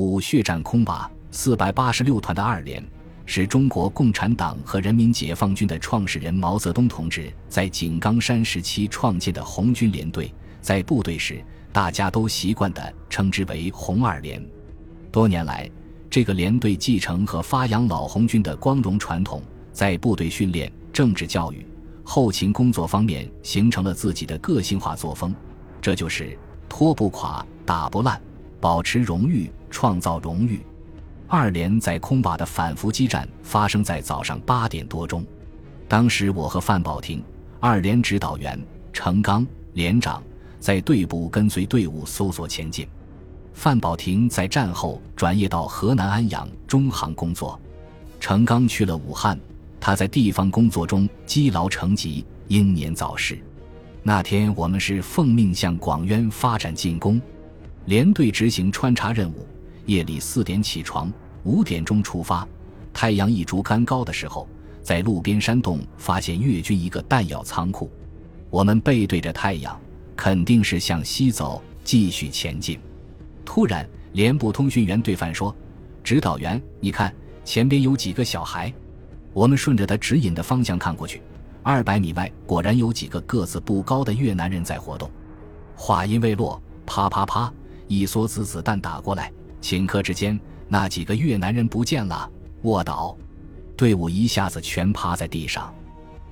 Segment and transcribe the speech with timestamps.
[0.00, 2.82] 五血战空拔，四百八十六团的二连。
[3.26, 11.40] 是中国共产党和人民解放军的创始人毛泽东同志在井冈山时期创建的红军连队，在部队时
[11.72, 14.44] 大家都习惯地称之为“红二连”。
[15.12, 15.70] 多年来，
[16.08, 19.40] 这个连队继承和发扬老红军的光荣传统，
[19.70, 21.64] 在部队训练、政治教育、
[22.02, 25.32] 后勤工作方面形成了自己的个性化作风。
[25.80, 26.36] 这就是
[26.68, 28.20] 拖不垮、打不烂、
[28.60, 30.60] 保持荣誉、创造荣誉。
[31.26, 35.24] 二连在空瓦的反伏击战发生在早上八点多钟，
[35.88, 37.22] 当时我和范宝霆、
[37.60, 38.60] 二连指导员
[38.92, 40.22] 程刚连长
[40.58, 42.86] 在队部跟随队伍搜索前进。
[43.54, 47.60] 范宝霆在战后转业到河南安阳中行工作，
[48.18, 49.38] 程刚去了武汉，
[49.78, 53.38] 他在地方工作中积劳成疾，英年早逝。
[54.02, 57.20] 那天我们是奉命向广渊发展进攻，
[57.86, 59.46] 连队执行穿插任务。
[59.86, 61.12] 夜里四点起床，
[61.44, 62.46] 五点钟出发。
[62.92, 64.48] 太阳一竹竿高的时候，
[64.82, 67.90] 在路边山洞发现越军一个弹药仓库。
[68.50, 69.80] 我们背对着太阳，
[70.14, 72.78] 肯定是向西走，继续前进。
[73.44, 75.54] 突然，连部通讯员对范说
[76.04, 77.12] ：“指导员，你看
[77.44, 78.72] 前边有几个小孩。”
[79.32, 81.22] 我们顺着他指引的方向看过去，
[81.62, 85.08] 二百米外果然有几个个子不高的越南人在活动。
[85.76, 87.52] 话音未落，啪啪啪，
[87.90, 89.32] 一梭子子弹打过来。
[89.60, 90.38] 顷刻之间，
[90.68, 92.30] 那几个越南人不见了，
[92.62, 93.16] 卧倒，
[93.76, 95.74] 队伍一下子全趴在地上。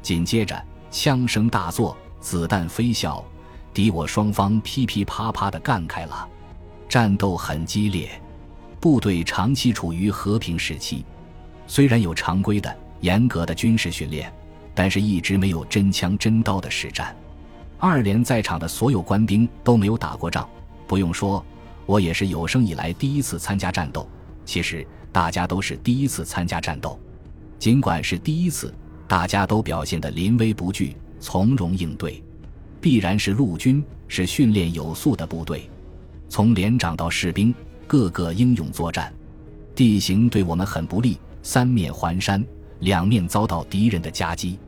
[0.00, 3.22] 紧接着，枪声大作，子弹飞啸，
[3.74, 6.28] 敌我双方噼噼啪啪的干开了，
[6.88, 8.08] 战斗很激烈。
[8.78, 11.04] 部队长期处于和平时期，
[11.66, 14.32] 虽然有常规的、严格的军事训练，
[14.76, 17.14] 但是一直没有真枪真刀的实战。
[17.78, 20.48] 二连在场的所有官兵都没有打过仗，
[20.88, 21.44] 不用说。
[21.86, 24.06] 我也是有生以来第一次参加战斗。
[24.44, 26.98] 其实大家都是第一次参加战斗，
[27.58, 28.74] 尽管是第一次，
[29.06, 32.22] 大家都表现得临危不惧，从容应对。
[32.80, 35.70] 必然是陆军是训练有素的部队，
[36.28, 37.54] 从连长到士兵，
[37.86, 39.12] 个个英勇作战。
[39.74, 42.44] 地形对我们很不利，三面环山，
[42.80, 44.58] 两面遭到敌人的夹击。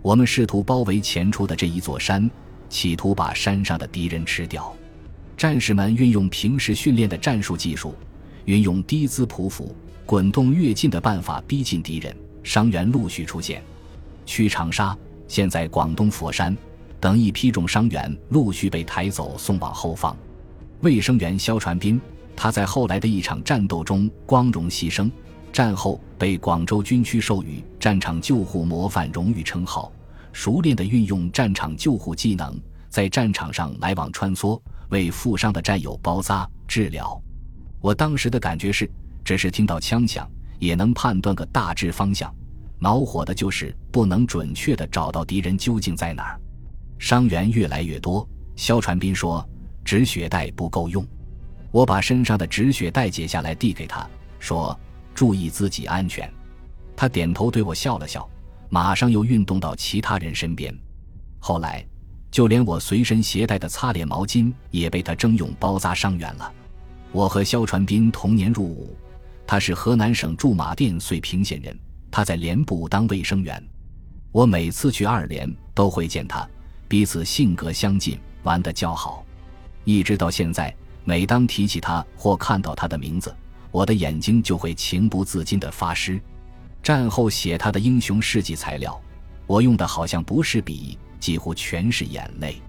[0.00, 2.30] 我们试图包围前出的这一座山，
[2.68, 4.74] 企图把山上的敌人吃掉。
[5.36, 7.94] 战士们运用平时训练的战术技术，
[8.44, 9.74] 运用低姿匍匐、
[10.06, 12.14] 滚动跃进的办法逼近敌人。
[12.44, 13.62] 伤员陆续出现，
[14.26, 14.96] 去长沙，
[15.28, 16.56] 现在广东佛山
[16.98, 20.16] 等一批重伤员陆续被抬走送往后方。
[20.80, 22.00] 卫生员肖传斌，
[22.34, 25.08] 他在后来的一场战斗中光荣牺牲，
[25.52, 29.92] 战后被广州军区授予战场救护模范荣誉称号，
[30.32, 34.60] 熟练地运用战场救护技能，在战场上来往穿梭。
[34.92, 37.18] 为负伤的战友包扎治疗，
[37.80, 38.88] 我当时的感觉是，
[39.24, 42.32] 只是听到枪响也能判断个大致方向，
[42.78, 46.38] 恼火的就是不能准确的找到敌人究竟在哪儿。
[46.98, 49.42] 伤员越来越多，肖传斌说
[49.82, 51.02] 止血带不够用，
[51.70, 54.06] 我把身上的止血带解下来递给他，
[54.38, 54.78] 说
[55.14, 56.30] 注意自己安全。
[56.94, 58.28] 他点头对我笑了笑，
[58.68, 60.70] 马上又运动到其他人身边。
[61.38, 61.82] 后来。
[62.32, 66.52] 就连我随身携带的擦脸毛巾也被他征用包扎伤员了。
[67.12, 68.96] 我和肖传斌同年入伍，
[69.46, 71.78] 他是河南省驻马店遂平县人，
[72.10, 73.62] 他在连部当卫生员。
[74.32, 76.48] 我每次去二连都会见他，
[76.88, 79.22] 彼此性格相近，玩得较好。
[79.84, 83.34] 一直到现在，每当提起他或看到他的名字，
[83.70, 86.18] 我的眼睛就会情不自禁地发湿。
[86.82, 88.98] 战后写他的英雄事迹材料，
[89.46, 90.98] 我用的好像不是笔。
[91.22, 92.60] 几乎全是眼泪。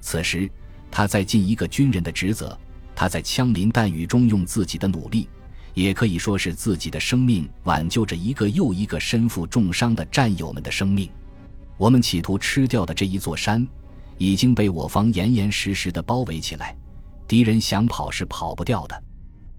[0.00, 0.50] 此时，
[0.90, 2.58] 他在尽一个军人的职责。
[2.96, 5.28] 他在枪林弹雨中用自己的努力，
[5.72, 11.08] 也可以说是自己的生命，挽救着一个又一个身负重伤的战友们的生命。
[11.78, 13.66] 我们企图吃掉的这一座山，
[14.18, 16.76] 已经被我方严严实实的包围起来。
[17.28, 19.02] 敌人想跑是跑不掉的，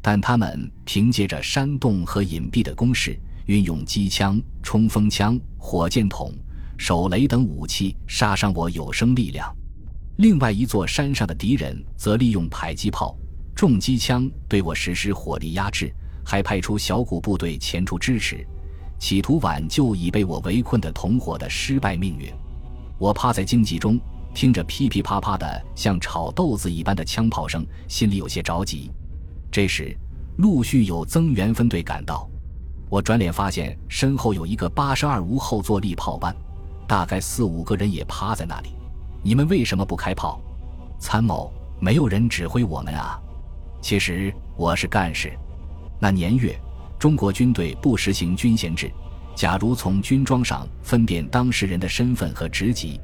[0.01, 6.33] 但他们凭借着山洞和隐蔽的工事，运用机枪、冲锋枪、火箭筒。
[6.85, 9.49] 手雷等武器杀伤我有生力量，
[10.17, 13.17] 另外一座山上的敌人则利用迫击炮、
[13.55, 15.89] 重机枪对我实施火力压制，
[16.25, 18.45] 还派出小股部队前出支持，
[18.99, 22.29] 企图挽救已被我围困的同伙的失败命运。
[22.99, 23.97] 我趴在荆棘中，
[24.35, 28.91] 听着噼噼啪啪的像炒豆子一般的枪炮声，心里有些着急。
[29.49, 29.97] 这时，
[30.35, 32.29] 陆续有增援分队赶到，
[32.89, 36.35] 我转脸发现身后有一个八十二无后坐力炮班。
[36.87, 38.75] 大概四五个人也趴在那里，
[39.21, 40.39] 你们为什么不开炮？
[40.99, 43.19] 参谋，没有人指挥我们啊！
[43.81, 45.31] 其实我是干事，
[45.99, 46.57] 那年月，
[46.97, 48.91] 中国军队不实行军衔制，
[49.35, 52.99] 假如从军装上分辨当事人的身份和职级，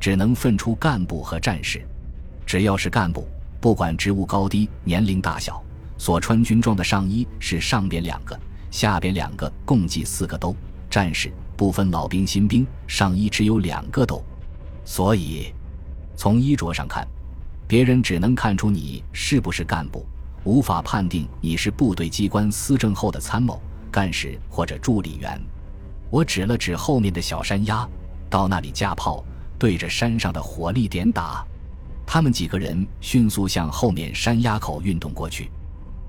[0.00, 1.86] 只能分出干部和战士。
[2.44, 3.28] 只要是干部，
[3.60, 5.62] 不管职务高低、年龄大小，
[5.96, 8.38] 所穿军装的上衣是上边两个，
[8.70, 10.54] 下边两个，共计四个兜。
[10.90, 14.22] 战士不分老兵新兵，上衣只有两个兜。
[14.84, 15.52] 所以，
[16.16, 17.06] 从衣着上看，
[17.66, 20.04] 别人只能看出你是不是干部，
[20.44, 23.60] 无法判定你是部队机关司政后的参谋、
[23.90, 25.40] 干事或者助理员。
[26.10, 27.88] 我指了指后面的小山崖，
[28.28, 29.24] 到那里架炮，
[29.58, 31.44] 对着山上的火力点打。
[32.06, 35.50] 他们几个人迅速向后面山崖口运动过去。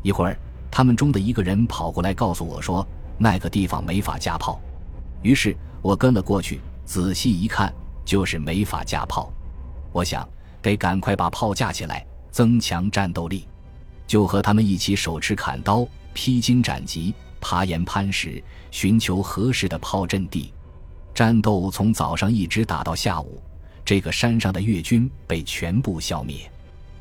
[0.03, 0.37] 一会儿，
[0.69, 2.85] 他们中的一个人跑过来告诉我说
[3.17, 4.59] ：“那个地方没法架炮。”
[5.25, 7.73] 于是我跟了过去，仔细一看，
[8.05, 9.33] 就是没法架炮。
[9.91, 10.29] 我想
[10.61, 13.47] 得赶快把炮架起来，增强战斗力。
[14.05, 15.83] 就和他们一起手持砍刀，
[16.13, 17.11] 披荆斩棘，
[17.41, 20.53] 爬岩攀石，寻求合适的炮阵地。
[21.11, 23.41] 战斗从早上一直打到下午。
[23.83, 26.35] 这个山上的越军被全部消灭，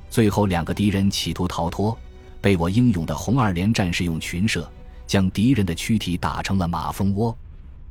[0.09, 1.94] 最后两个敌人企图逃脱，
[2.41, 4.67] 被我英勇的红二连战士用群射
[5.06, 7.37] 将敌人的躯体打成了马蜂窝。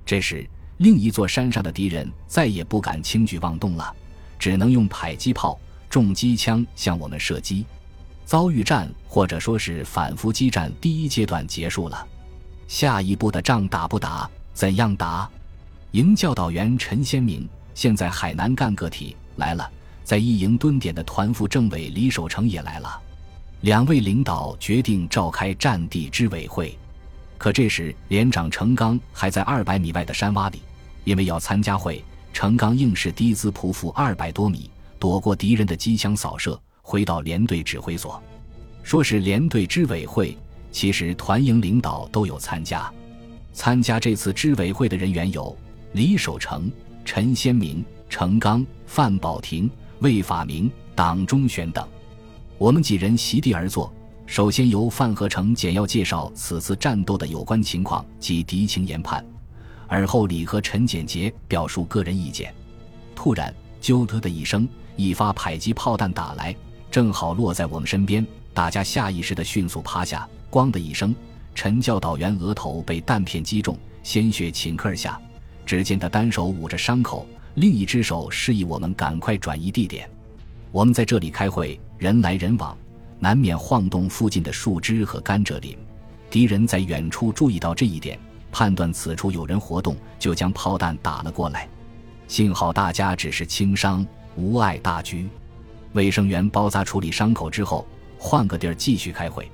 [0.06, 0.48] 这时，
[0.78, 3.94] 另一座山上的敌人再也不敢轻举妄动了，
[4.38, 5.60] 只能用迫击炮、
[5.90, 7.66] 重机枪向我们射击。
[8.26, 12.08] 遭遇战或者说是反复激战第一阶段结束了，
[12.68, 14.30] 下一步的仗打不打？
[14.54, 15.30] 怎样打？
[15.92, 17.48] 营教导员陈先明。
[17.76, 19.68] 现在海南干个体来了，
[20.04, 23.02] 在一营蹲点的团副政委李守成也来了，
[23.62, 26.78] 两位领导决定召开战地支委会。
[27.38, 30.62] 可这时连长程刚还在二百米外的山洼里，
[31.04, 38.22] 因为要参加会，程刚硬是低姿匍匐二百多米，躲过敌人的机枪扫射，回到连队指挥所。
[38.82, 40.38] 说是连队支委会，
[40.72, 42.92] 其实团营领导都有参加。
[43.54, 45.56] 参加这次支委会的人员有
[45.92, 46.72] 李守成。
[47.06, 49.70] 陈先明、程刚、范宝廷、
[50.00, 51.86] 魏法明、党中选等，
[52.58, 53.94] 我们几人席地而坐。
[54.34, 59.24] 首先由范和成简要介绍此次战斗的有关情况及敌情研判，
[59.88, 62.52] 而后李和陈简洁表述个人意见。
[63.14, 66.56] 突然，啾的的一声，一发迫击炮弹打来，
[66.90, 68.26] 正好落在我们身边。
[68.56, 70.28] 大家下意识地迅速趴下。
[70.50, 71.14] 咣的一声，
[71.54, 75.22] 陈教导员额头被弹片击中，鲜血顷刻而下。
[75.64, 80.10] 只见他单手捂着伤口，另一只手示意我们赶快转移地点。
[80.72, 82.76] 我们在这里开会，人来人往，
[83.24, 85.78] 难免晃动附近的树枝和甘蔗林。
[86.30, 88.20] 敌人在远处注意到这一点，
[88.52, 91.70] 判断此处有人活动，就将炮弹打了过来。
[92.28, 94.06] 幸好大家只是轻伤，
[94.36, 95.30] 无碍大局。
[95.94, 97.88] 卫生员包扎处理伤口之后，
[98.18, 99.50] 换个地儿继续开会。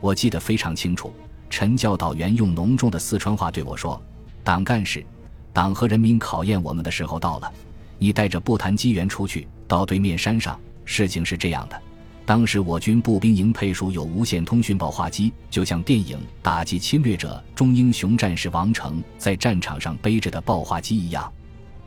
[0.00, 1.12] 我记得非常清楚，
[1.50, 4.02] 陈教导员用浓重的四川话对我说
[4.42, 5.04] ：“党干事。”
[5.52, 7.52] 党和人民考验我们的时候到了，
[7.98, 10.58] 你带着步谈机缘出去到对面山上。
[10.86, 11.78] 事情是这样的，
[12.24, 21.30] 当时我军步兵营配属有无线通讯报话机，就像电影《打击侵略者》中英雄战士王成在战场上背着的报话机一样。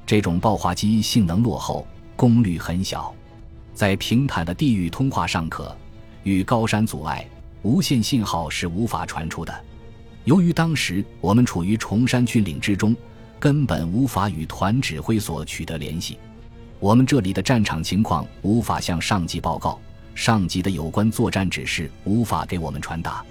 [0.06, 3.14] 这种报话机性能落后，功率很小，
[3.74, 5.76] 在平坦的地域通话尚可，
[6.24, 7.28] 与高山阻碍，
[7.64, 9.54] 无线信号是无法传出的。
[10.26, 12.96] 由于当时我们处于崇山峻岭之中。
[13.38, 16.18] 根本无法与团指挥所取得联系，
[16.80, 19.80] 我们这里的战场情况无法向上级报告，
[20.16, 23.24] 上级的有关作战指示无法给我们传达。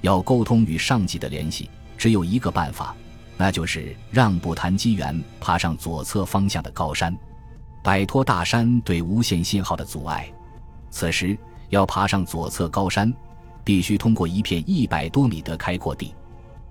[0.00, 2.96] 要沟通与上级的联系，只有一个办法，
[3.36, 7.16] 那就是让步谈机缘爬上左侧方向的高山，
[7.84, 10.28] 摆脱大山对无线信号的阻碍。
[10.90, 13.14] 此时要爬上左侧高山，
[13.62, 16.12] 必须通过一片一百多米的开阔地，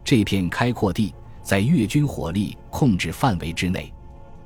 [0.03, 1.13] 这片开阔地。
[1.43, 3.91] 在越军火力控制范围之内，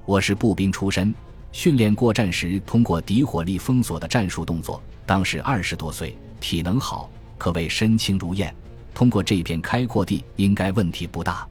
[0.06, 1.14] 我是步兵出身，
[1.56, 4.84] 训练过战时通过敌火力封锁的战术动作。
[5.06, 8.54] 当时二十多岁，体能好，可谓身轻如燕。
[8.94, 11.48] 通过这片开阔地，应该问题不大。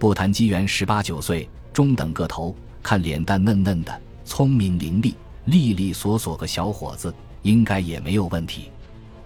[0.00, 8.72] 不谈机缘十八九岁，中等个头，看脸蛋嫩嫩的，聪明伶俐，利利索索个小伙子，应该也没有问题。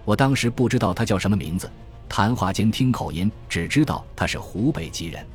[0.05, 1.67] 我当时不知道他叫什么名字，
[2.07, 5.25] 谈话间听口音，只知道他是湖北籍人。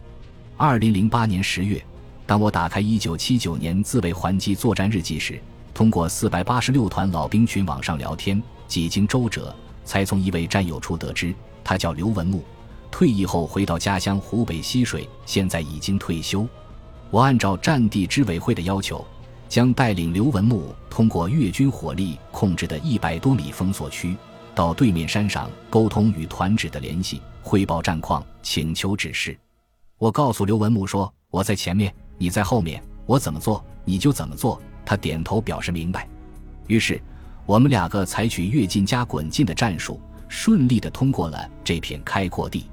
[0.57, 1.85] 二零零八年十月，
[2.27, 5.41] 当我打开一九七九年自卫还击作战日记时，
[5.73, 9.55] 通过四百八十六团老兵群网上聊天，几经周折，
[9.85, 12.43] 才从一位战友处得知，他叫刘文木，
[12.91, 16.47] 退役后回到家乡湖北溪水，现在已经退休。
[17.11, 19.07] 我按照战地支委会的要求，
[19.49, 24.17] 将带领刘文木通过越军火力控制的一百多米封锁区，
[24.53, 29.39] 到对面山上沟通与团指的联系，汇报战况，请求指示。
[29.99, 36.09] 我告诉刘文木说：“我在前面，你在后面，我怎么做你就怎么做。”他点头表示明白。
[36.69, 37.01] 于是，
[37.45, 42.67] 我们两个采取跃进加滚进的战术，顺利地通过了这片开阔地。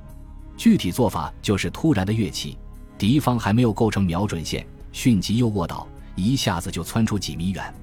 [0.56, 2.56] 具体做法就是突然的跃起，
[2.98, 7.74] 敌方还没有构成瞄准线，迅即又卧倒，一下子就窜出几米远，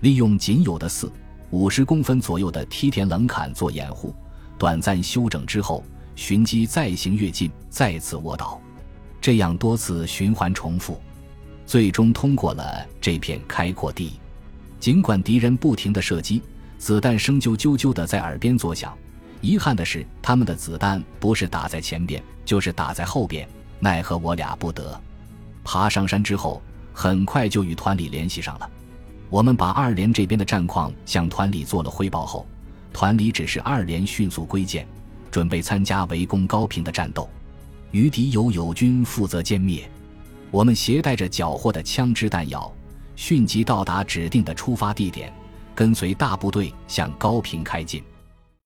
[0.00, 1.12] 利用仅有的四。
[1.50, 4.14] 五十公分左右的梯田棱坎做掩护，
[4.58, 5.84] 短暂休整之后，
[6.14, 8.58] 寻机再行跃进，再次卧倒，
[9.26, 11.02] 这样多次循环重复，
[11.66, 14.20] 最终通过了这片开阔地。
[14.78, 16.40] 尽管敌人不停的射击，
[16.78, 18.96] 子弹声啾啾啾的在耳边作响。
[19.40, 23.48] 遗憾的是，他们的子弹不是打在前边，就是打在后边，
[23.80, 24.96] 奈何我俩不得。
[25.64, 28.70] 爬上山之后，很快就与团里联系上了。
[29.28, 32.46] 我们把二连这边的战况向团里做了汇报后，
[32.92, 34.86] 团里指示二连迅速归建，
[35.32, 37.28] 准备参加围攻高平的战斗。
[37.90, 39.88] 余敌由友军负责歼灭。
[40.50, 42.72] 我们携带着缴获的枪支弹药，
[43.14, 45.32] 迅即到达指定的出发地点，
[45.74, 48.02] 跟随大部队向高平开进。